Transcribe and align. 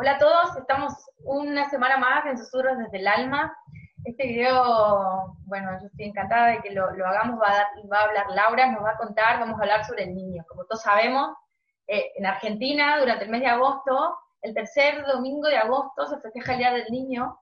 Hola 0.00 0.12
a 0.12 0.18
todos, 0.18 0.56
estamos 0.56 0.94
una 1.24 1.68
semana 1.68 1.98
más 1.98 2.24
en 2.24 2.38
Susurros 2.38 2.78
desde 2.78 3.00
el 3.00 3.06
Alma. 3.06 3.54
Este 4.02 4.28
video, 4.28 5.36
bueno, 5.44 5.78
yo 5.78 5.88
estoy 5.88 6.06
encantada 6.06 6.46
de 6.52 6.62
que 6.62 6.70
lo, 6.70 6.86
hagamos, 6.86 7.38
va 7.38 7.98
a, 7.98 8.04
hablar 8.04 8.30
Laura, 8.30 8.72
nos 8.72 8.82
va 8.82 8.92
a 8.92 8.96
contar, 8.96 9.38
vamos 9.38 9.58
a 9.58 9.62
hablar 9.62 9.84
sobre 9.84 10.04
el 10.04 10.14
niño. 10.14 10.42
Como 10.48 10.64
todos 10.64 10.80
sabemos, 10.80 11.36
eh, 11.86 12.12
en 12.16 12.24
Argentina, 12.24 12.98
durante 12.98 13.24
el 13.24 13.30
mes 13.30 13.42
de 13.42 13.48
agosto, 13.48 14.16
el 14.40 14.54
tercer 14.54 15.04
domingo 15.04 15.48
de 15.48 15.58
agosto 15.58 16.06
se 16.06 16.18
festeja 16.20 16.52
el 16.52 16.58
Día 16.60 16.72
del 16.72 16.90
Niño 16.90 17.38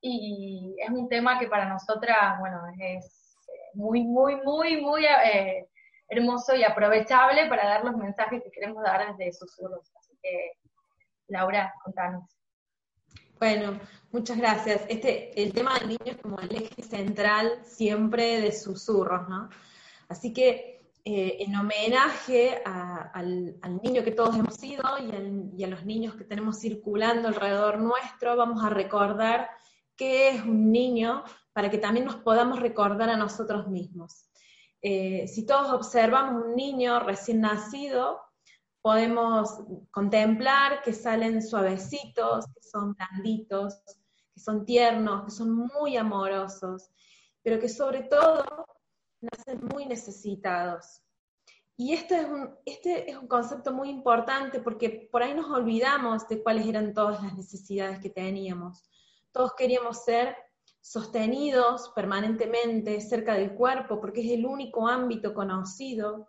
y 0.00 0.76
es 0.78 0.88
un 0.88 1.10
tema 1.10 1.38
que 1.38 1.48
para 1.48 1.66
nosotras, 1.66 2.38
bueno, 2.40 2.62
es 2.80 3.36
muy, 3.74 4.02
muy, 4.04 4.36
muy, 4.36 4.80
muy 4.80 5.04
eh, 5.04 5.68
hermoso 6.08 6.54
y 6.54 6.64
aprovechable 6.64 7.50
para 7.50 7.66
dar 7.68 7.84
los 7.84 7.98
mensajes 7.98 8.42
que 8.42 8.50
queremos 8.50 8.82
dar 8.82 9.14
desde 9.14 9.30
Susurros. 9.34 9.92
Así 9.94 10.18
que, 10.22 10.52
Laura, 11.28 11.72
contanos. 11.84 12.24
Bueno, 13.38 13.78
muchas 14.10 14.38
gracias. 14.38 14.82
Este, 14.88 15.40
el 15.40 15.52
tema 15.52 15.78
del 15.78 15.88
niño 15.88 16.06
es 16.06 16.16
como 16.16 16.40
el 16.40 16.54
eje 16.54 16.82
central 16.82 17.60
siempre 17.64 18.40
de 18.40 18.50
Susurros, 18.52 19.28
¿no? 19.28 19.48
Así 20.08 20.32
que 20.32 20.78
eh, 21.04 21.36
en 21.40 21.54
homenaje 21.54 22.60
al, 22.64 23.58
niño 23.82 24.02
que 24.02 24.10
todos 24.10 24.36
hemos 24.36 24.56
sido 24.56 24.82
y 25.56 25.62
a 25.62 25.68
los 25.68 25.84
niños 25.84 26.16
que 26.16 26.24
tenemos 26.24 26.58
circulando 26.58 27.28
alrededor 27.28 27.78
nuestro, 27.78 28.36
vamos 28.36 28.64
a 28.64 28.70
recordar 28.70 29.48
qué 29.96 30.30
es 30.30 30.42
un 30.42 30.72
niño 30.72 31.24
para 31.52 31.70
que 31.70 31.78
también 31.78 32.06
nos 32.06 32.16
podamos 32.16 32.60
recordar 32.60 33.10
a 33.10 33.16
nosotros 33.16 33.68
mismos. 33.68 34.28
Eh, 34.80 35.26
si 35.28 35.44
todos 35.44 35.72
observamos 35.72 36.44
un 36.44 36.54
niño 36.54 37.00
recién 37.00 37.40
nacido, 37.40 38.20
podemos 38.82 39.60
contemplar 39.90 40.82
que 40.82 40.92
salen 40.92 41.42
suavecitos, 41.42 42.46
que 42.46 42.62
son 42.62 42.94
blanditos, 42.94 43.80
que 44.34 44.40
son 44.40 44.64
tiernos, 44.64 45.24
que 45.24 45.30
son 45.30 45.54
muy 45.54 45.96
amorosos, 45.96 46.90
pero 47.42 47.58
que 47.58 47.68
sobre 47.68 48.04
todo 48.04 48.44
nacen 49.20 49.60
muy 49.72 49.86
necesitados. 49.86 51.02
Y 51.76 51.92
este 51.92 52.20
es, 52.20 52.26
un, 52.26 52.56
este 52.64 53.08
es 53.08 53.16
un 53.16 53.28
concepto 53.28 53.72
muy 53.72 53.88
importante 53.88 54.60
porque 54.60 55.08
por 55.12 55.22
ahí 55.22 55.32
nos 55.32 55.48
olvidamos 55.50 56.26
de 56.26 56.42
cuáles 56.42 56.66
eran 56.66 56.92
todas 56.92 57.22
las 57.22 57.36
necesidades 57.36 58.00
que 58.00 58.10
teníamos. 58.10 58.82
Todos 59.30 59.54
queríamos 59.54 60.04
ser 60.04 60.36
sostenidos 60.80 61.92
permanentemente 61.94 63.00
cerca 63.00 63.34
del 63.34 63.54
cuerpo 63.54 64.00
porque 64.00 64.22
es 64.22 64.32
el 64.32 64.44
único 64.46 64.88
ámbito 64.88 65.34
conocido. 65.34 66.26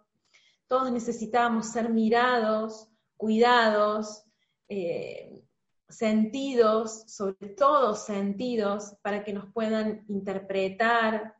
Todos 0.69 0.91
necesitábamos 0.91 1.71
ser 1.71 1.89
mirados, 1.89 2.87
cuidados, 3.17 4.23
eh, 4.67 5.43
sentidos, 5.89 7.05
sobre 7.07 7.49
todo 7.49 7.95
sentidos, 7.95 8.95
para 9.01 9.23
que 9.23 9.33
nos 9.33 9.51
puedan 9.51 10.05
interpretar, 10.07 11.35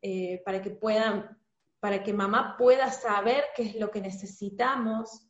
eh, 0.00 0.40
para 0.42 0.62
que 0.62 0.70
puedan, 0.70 1.38
para 1.80 2.02
que 2.02 2.14
mamá 2.14 2.56
pueda 2.56 2.90
saber 2.90 3.44
qué 3.54 3.64
es 3.64 3.74
lo 3.76 3.90
que 3.90 4.00
necesitamos, 4.00 5.28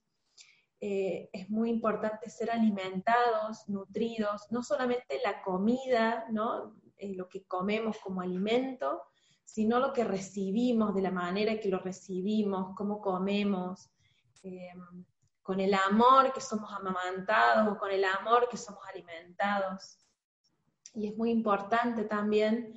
eh, 0.81 1.29
es 1.33 1.51
muy 1.51 1.69
importante 1.71 2.31
ser 2.31 2.53
alimentados, 2.53 3.69
nutridos, 3.69 4.47
no 4.53 4.63
solamente 4.63 5.19
la 5.25 5.43
comida, 5.43 6.27
¿no? 6.31 6.77
Lo 7.01 7.29
que 7.29 7.45
comemos 7.45 7.99
como 7.99 8.21
alimento, 8.21 9.03
sino 9.47 9.79
lo 9.79 9.93
que 9.93 10.05
recibimos, 10.05 10.95
de 10.95 11.01
la 11.01 11.11
manera 11.11 11.59
que 11.59 11.71
lo 11.71 11.79
recibimos, 11.79 12.75
cómo 12.77 13.01
comemos, 13.01 13.89
eh, 14.43 14.75
con 15.41 15.61
el 15.61 15.73
amor 15.73 16.33
que 16.33 16.41
somos 16.41 16.71
amamantados 16.73 17.73
o 17.73 17.79
con 17.79 17.91
el 17.93 18.05
amor 18.05 18.49
que 18.51 18.57
somos 18.57 18.83
alimentados. 18.93 19.99
Y 20.93 21.07
es 21.07 21.17
muy 21.17 21.31
importante 21.31 22.05
también 22.05 22.75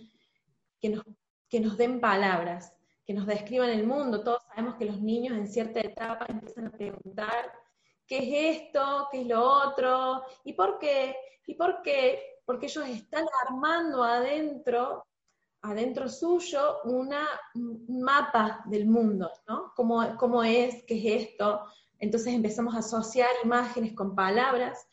que 0.79 0.89
nos, 0.89 1.03
que 1.49 1.59
nos 1.59 1.75
den 1.75 1.99
palabras, 1.99 2.73
que 3.03 3.15
nos 3.15 3.25
describan 3.25 3.71
el 3.71 3.87
mundo. 3.87 4.23
Todos 4.23 4.43
sabemos 4.43 4.75
que 4.75 4.85
los 4.85 5.01
niños 5.01 5.35
en 5.35 5.47
cierta 5.47 5.79
etapa 5.79 6.27
empiezan 6.29 6.67
a 6.67 6.71
preguntar 6.71 7.51
qué 8.05 8.19
es 8.19 8.61
esto, 8.61 9.07
qué 9.11 9.21
es 9.21 9.27
lo 9.27 9.43
otro, 9.43 10.23
y 10.43 10.53
por 10.53 10.77
qué, 10.77 11.15
y 11.47 11.55
por 11.55 11.81
qué, 11.81 12.41
porque 12.45 12.67
ellos 12.67 12.87
están 12.87 13.25
armando 13.47 14.03
adentro, 14.03 15.07
adentro 15.61 16.07
suyo, 16.09 16.81
una, 16.85 17.27
un 17.55 18.01
mapa 18.01 18.63
del 18.65 18.87
mundo, 18.87 19.31
¿no? 19.47 19.73
¿Cómo, 19.75 20.15
¿Cómo 20.17 20.43
es, 20.43 20.83
qué 20.85 20.97
es 20.97 21.29
esto? 21.29 21.65
Entonces 21.99 22.33
empezamos 22.33 22.75
a 22.75 22.79
asociar 22.79 23.29
imágenes 23.43 23.93
con 23.93 24.15
palabras, 24.15 24.87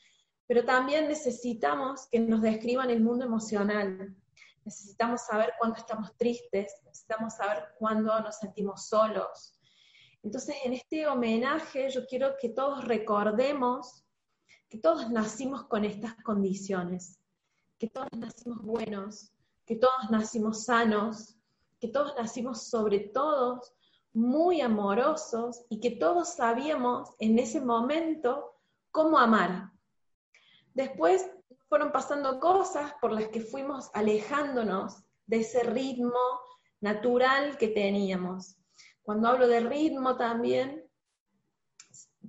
pero 0.47 0.65
también 0.65 1.09
necesitamos 1.09 2.07
que 2.11 2.21
nos 2.21 2.43
describan 2.43 2.91
el 2.91 3.03
mundo 3.03 3.25
emocional. 3.25 4.17
Necesitamos 4.65 5.23
saber 5.23 5.53
cuándo 5.59 5.77
estamos 5.77 6.17
tristes, 6.17 6.75
necesitamos 6.85 7.35
saber 7.35 7.65
cuándo 7.79 8.19
nos 8.21 8.37
sentimos 8.37 8.87
solos, 8.89 9.57
entonces, 10.27 10.57
en 10.65 10.73
este 10.73 11.07
homenaje 11.07 11.89
yo 11.89 12.05
quiero 12.05 12.35
que 12.41 12.49
todos 12.49 12.85
recordemos 12.85 14.05
que 14.69 14.79
todos 14.79 15.09
nacimos 15.09 15.69
con 15.69 15.85
estas 15.85 16.17
condiciones, 16.25 17.21
que 17.79 17.89
todos 17.89 18.09
nacimos 18.17 18.61
buenos, 18.61 19.33
que 19.67 19.77
todos 19.77 20.11
nacimos 20.11 20.65
sanos, 20.65 21.37
que 21.81 21.89
todos 21.89 22.15
nacimos 22.17 22.69
sobre 22.69 23.01
todos 23.01 23.75
muy 24.13 24.63
amorosos 24.63 25.67
y 25.69 25.81
que 25.81 25.91
todos 25.91 26.35
sabíamos 26.35 27.11
en 27.19 27.39
ese 27.39 27.61
momento 27.61 28.55
cómo 28.91 29.19
amar. 29.19 29.73
Después 30.73 31.29
fueron 31.69 31.93
pasando 31.93 32.41
cosas 32.41 32.95
por 33.01 33.13
las 33.13 33.29
que 33.29 33.41
fuimos 33.41 33.91
alejándonos 33.93 35.03
de 35.27 35.41
ese 35.41 35.63
ritmo 35.65 36.41
natural 36.81 37.59
que 37.59 37.69
teníamos. 37.69 38.57
Cuando 39.03 39.29
hablo 39.29 39.49
de 39.49 39.61
ritmo 39.61 40.17
también, 40.17 40.89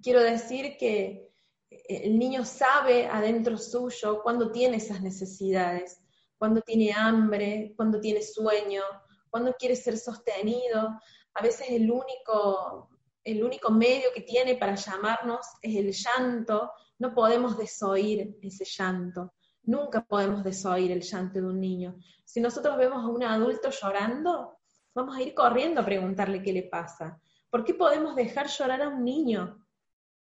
quiero 0.02 0.22
decir 0.22 0.78
que 0.78 1.31
el 1.69 2.18
niño 2.18 2.46
sabe 2.46 3.08
adentro 3.08 3.58
suyo 3.58 4.22
cuando 4.24 4.52
tiene 4.52 4.78
esas 4.78 5.02
necesidades, 5.02 6.02
cuando 6.38 6.62
tiene 6.62 6.94
hambre, 6.94 7.74
cuando 7.75 8.00
tiene 8.00 8.22
sueño, 8.22 8.84
cuando 9.30 9.53
quiere 9.53 9.75
ser 9.75 9.98
sostenido. 9.98 11.00
A 11.34 11.42
veces 11.42 11.68
el 11.70 11.92
único, 11.92 12.90
el 13.24 13.44
único 13.44 13.72
medio 13.72 14.09
que 14.14 14.22
tiene 14.22 14.56
para 14.56 14.75
llamarnos 14.75 15.46
es 15.62 15.75
el 15.75 15.92
llanto. 15.92 16.72
No 17.00 17.14
podemos 17.14 17.58
desoír 17.58 18.38
ese 18.42 18.66
llanto. 18.66 19.34
Nunca 19.64 20.03
podemos 20.03 20.44
desoír 20.44 20.92
el 20.92 21.02
llanto 21.02 21.40
de 21.40 21.46
un 21.46 21.59
niño. 21.59 21.98
Si 22.24 22.40
nosotros 22.40 22.78
vemos 22.78 23.04
a 23.04 23.08
un 23.08 23.24
adulto 23.24 23.69
llorando, 23.69 24.58
vamos 24.94 25.16
a 25.18 25.22
ir 25.22 25.34
corriendo 25.34 25.81
a 25.81 25.86
preguntarle 25.86 26.42
qué 26.42 26.54
le 26.54 26.64
pasa. 26.64 27.19
¿Por 27.50 27.64
qué 27.64 27.74
podemos 27.74 28.16
dejar 28.16 28.48
llorar 28.48 28.81
a 28.81 28.90
un 28.90 29.04
niño? 29.04 29.66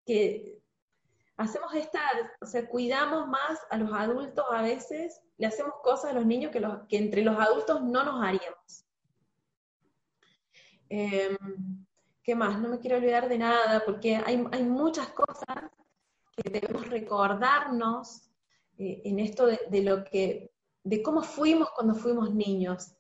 Que 0.05 0.56
hacemos 1.37 1.75
esta, 1.75 2.01
o 2.41 2.47
sea, 2.47 2.67
cuidamos 2.69 3.29
más 3.29 3.61
a 3.71 3.77
los 3.77 3.93
adultos 3.93 4.45
a 4.51 4.63
veces, 4.63 5.21
le 5.37 5.47
hacemos 5.47 5.75
cosas 5.83 6.11
a 6.11 6.15
los 6.15 6.27
niños 6.27 6.51
que, 6.51 6.97
entre 6.97 7.23
los 7.23 7.39
adultos 7.39 7.83
no 7.83 8.05
nos 8.05 8.23
haríamos. 8.23 8.85
Em, 10.89 11.37
¿Qué 12.23 12.35
más? 12.35 12.59
No 12.61 12.69
me 12.69 12.79
quiero 12.79 12.97
olvidar 12.97 13.29
de 13.29 13.39
nada, 13.39 13.83
porque 13.85 14.17
hay, 14.17 14.39
muchas 14.65 15.09
cosas 15.09 15.71
que 16.37 16.51
debemos 16.51 16.89
recordarnos 16.89 18.31
eh, 18.79 19.03
en 19.05 19.21
esto 19.21 19.47
de, 19.47 19.83
lo 19.83 20.05
que, 20.05 20.53
de 20.83 21.03
cómo 21.03 21.23
fuimos 21.23 21.71
cuando 21.71 21.95
fuimos 21.95 22.35
niños. 22.35 22.93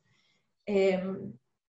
Eh, 0.65 1.03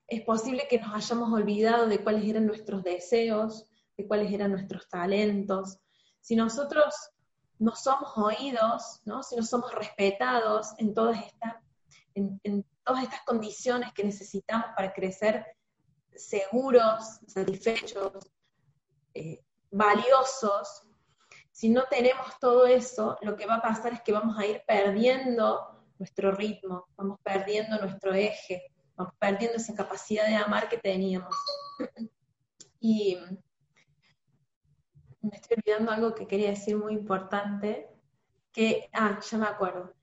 es 0.08 0.22
posible 0.22 0.68
que 0.70 0.80
nos 0.80 0.94
hayamos 0.94 1.32
olvidado 1.32 1.88
de 1.88 2.00
cuáles 2.04 2.26
eran 2.26 2.46
nuestros 2.46 2.84
deseos, 2.84 3.68
de 3.96 4.08
cuáles 4.08 4.32
eran 4.32 4.52
nuestros 4.52 4.88
talentos. 4.90 5.80
Si 6.22 6.36
nosotros 6.36 6.94
no 7.60 7.76
somos 7.76 8.18
oídos, 8.18 9.02
¿no? 9.06 9.22
si 9.22 9.36
no 9.36 9.44
somos 9.44 9.74
respetados 9.76 10.74
en 10.78 10.94
todas, 10.94 11.24
estas, 11.26 11.56
en, 12.16 12.66
todas 12.84 13.04
estas 13.04 13.22
condiciones 13.26 13.94
que 13.94 14.04
necesitamos 14.04 14.68
para 14.76 14.94
crecer 14.94 15.46
seguros, 16.16 17.20
satisfechos, 17.28 18.14
eh, 19.14 19.44
valiosos, 19.72 20.84
Si 21.52 21.70
no 21.70 21.84
tenemos 21.90 22.40
todo 22.40 22.66
eso, 22.66 23.18
lo 23.22 23.36
que 23.36 23.46
va 23.46 23.56
a 23.56 23.62
pasar 23.62 23.92
es 23.92 24.02
que 24.02 24.14
vamos 24.14 24.38
a 24.40 24.46
ir 24.46 24.64
perdiendo 24.66 25.84
nuestro 25.98 26.32
ritmo, 26.32 26.88
vamos 26.96 27.20
perdiendo 27.22 27.78
nuestro 27.78 28.14
eje, 28.14 28.72
vamos 28.96 29.14
perdiendo 29.20 29.58
esa 29.58 29.76
capacidad 29.76 30.26
de 30.26 30.36
amar 30.36 30.70
que 30.70 30.78
teníamos. 30.78 31.36
y 32.80 33.18
me 35.30 35.38
estoy 35.38 35.58
olvidando 35.58 35.92
algo 35.92 36.16
que 36.16 36.28
quería 36.28 36.50
decir 36.50 36.78
muy 36.78 36.94
importante, 36.94 37.90
que, 38.52 38.90
ah, 38.94 39.20
ya 39.20 39.38
me 39.38 39.48
acuerdo. 39.48 39.94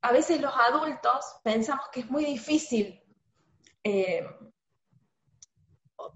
A 0.00 0.12
veces 0.12 0.40
los 0.40 0.52
adultos 0.54 1.36
pensamos 1.42 1.86
que 1.92 2.00
es 2.00 2.10
muy 2.10 2.24
difícil 2.24 3.00
eh, 3.84 4.26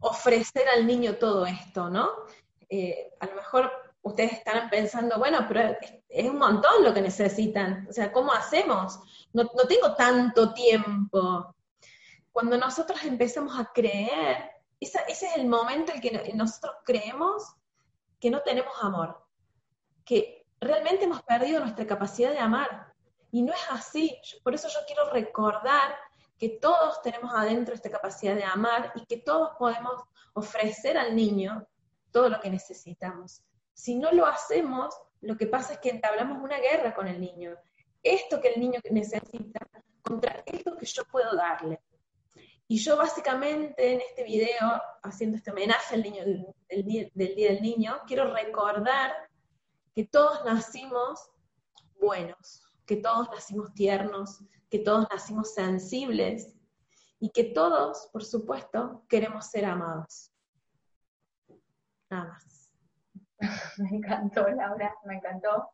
ofrecer 0.01 0.69
al 0.69 0.87
niño 0.87 1.17
todo 1.17 1.47
esto, 1.47 1.89
¿no? 1.89 2.11
Eh, 2.69 3.13
a 3.21 3.27
lo 3.27 3.35
mejor 3.37 3.71
ustedes 4.03 4.33
están 4.35 4.69
pensando, 4.71 5.19
bueno, 5.19 5.45
pero 5.47 5.77
es, 6.09 6.29
un 6.29 6.39
montón 6.39 6.83
lo 6.83 6.95
que 6.95 7.01
necesitan, 7.01 7.87
o 7.89 7.93
sea, 7.93 8.13
¿cómo 8.13 8.33
hacemos? 8.33 8.99
No, 9.33 9.45
no 9.45 9.67
tengo 9.69 9.95
tanto 9.95 10.53
tiempo. 10.53 11.55
Cuando 12.33 12.57
nosotros 12.57 13.03
empezamos 13.05 13.59
a 13.59 13.73
creer, 13.73 14.51
ese 14.81 15.01
es 15.09 15.23
el 15.37 15.47
momento 15.47 15.93
en 15.93 16.01
que 16.01 16.33
nosotros 16.35 16.77
creemos 16.85 17.57
que 18.27 18.31
no 18.33 18.43
tenemos 18.43 18.75
amor, 18.83 19.25
que 20.05 20.49
realmente 20.61 21.05
hemos 21.05 21.23
perdido 21.23 21.61
nuestra 21.61 21.87
capacidad 21.87 22.33
de 22.33 22.41
amar. 22.41 22.93
Y 23.31 23.43
no 23.43 23.53
es 23.53 23.61
así. 23.71 24.21
Por 24.43 24.53
eso 24.53 24.67
yo 24.67 24.81
quiero 24.85 25.09
recordar 25.13 25.95
que 26.37 26.49
todos 26.61 27.01
tenemos 27.03 27.33
adentro 27.33 27.73
esta 27.73 27.89
capacidad 27.89 28.35
de 28.35 28.43
amar 28.43 28.91
y 28.97 29.07
que 29.07 29.19
todos 29.19 29.51
podemos 29.57 30.03
ofrecer 30.33 30.99
al 30.99 31.15
niño 31.15 31.69
todo 32.11 32.29
lo 32.29 32.41
que 32.41 32.51
necesitamos. 32.51 33.45
Si 33.73 33.95
no 33.95 34.11
lo 34.11 34.27
hacemos, 34.27 34.93
lo 35.21 35.37
que 35.37 35.47
pasa 35.47 35.75
es 35.75 35.79
que 35.79 35.91
entablamos 35.91 36.43
una 36.43 36.59
guerra 36.59 36.97
con 36.97 37.07
el 37.07 37.21
niño. 37.21 37.55
Esto 38.03 38.41
que 38.41 38.55
el 38.55 38.61
niño 38.61 38.81
necesita 38.91 39.61
contra 40.03 40.43
esto 40.47 40.77
que 40.77 40.87
yo 40.87 41.05
puedo 41.05 41.37
darle. 41.37 41.81
Y 42.67 42.79
yo 42.79 42.97
básicamente 42.97 43.93
en 43.93 44.01
este 44.01 44.25
video, 44.25 44.83
haciendo 45.05 45.37
este 45.37 45.53
homenaje 45.53 45.95
al 45.95 46.03
niño, 46.03 46.25
del, 46.69 46.85
día, 46.85 47.11
del 47.15 47.63
Niño, 47.63 48.01
quiero 48.07 48.33
recordar 48.33 49.13
que 49.95 50.05
todos 50.05 50.45
nacimos 50.45 51.31
buenos, 52.01 52.69
que 52.85 52.97
todos 52.97 53.29
nacimos 53.31 53.73
tiernos, 53.75 54.43
que 54.71 54.81
todos 54.81 55.07
nacimos 55.11 55.55
sensibles 55.55 56.55
y 57.19 57.31
que 57.31 57.45
todos, 57.45 58.09
por 58.13 58.25
supuesto, 58.25 59.05
queremos 59.09 59.47
ser 59.47 59.65
amados. 59.65 60.33
Nada 62.11 62.29
más. 62.29 62.71
Me 63.79 63.97
encantó, 63.97 64.49
Laura, 64.49 64.95
me 65.05 65.17
encantó. 65.17 65.71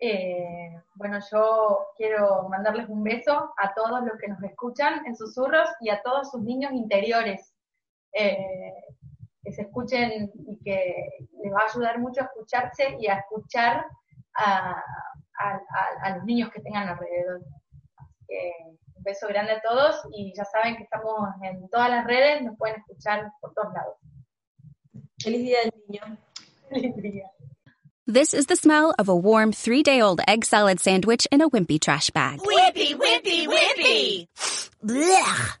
Eh, 0.00 0.82
bueno, 0.94 1.18
yo 1.30 1.86
quiero 1.96 2.48
mandarles 2.48 2.88
un 2.88 3.02
beso 3.02 3.52
a 3.56 3.74
todos 3.74 4.02
los 4.02 4.18
que 4.18 4.28
nos 4.28 4.42
escuchan 4.42 5.04
en 5.06 5.16
susurros 5.16 5.68
y 5.80 5.90
a 5.90 6.02
todos 6.02 6.30
sus 6.30 6.42
niños 6.42 6.72
interiores. 6.72 7.54
Eh, 8.12 8.74
que 9.42 9.52
se 9.52 9.62
escuchen 9.62 10.30
y 10.46 10.58
que 10.62 10.94
les 11.42 11.52
va 11.52 11.62
a 11.62 11.70
ayudar 11.70 11.98
mucho 11.98 12.20
a 12.20 12.24
escucharse 12.24 12.96
y 12.98 13.06
a 13.08 13.14
escuchar 13.14 13.86
a, 14.34 14.82
los 16.14 16.24
niños 16.24 16.50
que 16.50 16.60
tengan 16.60 16.88
alrededor. 16.88 17.40
un 18.96 19.02
beso 19.02 19.26
grande 19.28 19.52
a 19.52 19.60
todos 19.62 20.02
y 20.12 20.32
ya 20.36 20.44
saben 20.44 20.76
que 20.76 20.82
estamos 20.82 21.30
en 21.42 21.68
todas 21.70 21.88
las 21.88 22.04
redes, 22.06 22.42
nos 22.42 22.56
pueden 22.58 22.76
escuchar 22.76 23.32
por 23.40 23.54
todos 23.54 23.72
lados. 23.72 23.96
Feliz 25.22 25.42
día 25.42 25.58
del 25.60 25.72
niño. 25.88 26.18
Feliz 26.68 26.96
día. 26.96 27.30
This 28.06 28.34
is 28.34 28.46
the 28.46 28.56
smell 28.56 28.92
of 28.98 29.08
a 29.08 29.14
warm 29.14 29.52
three 29.52 29.84
day 29.84 30.00
old 30.00 30.20
egg 30.26 30.44
salad 30.44 30.80
sandwich 30.80 31.28
in 31.30 31.40
a 31.40 31.48
wimpy 31.48 31.78
trash 31.78 32.10
bag. 32.10 32.40
Wimpy, 32.40 32.94
wimpy, 32.96 33.46
wimpy! 33.46 34.26
Blech! 34.82 35.60